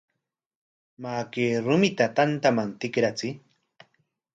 [1.03, 3.33] Maa, kay rumita tantaman tikrachiy.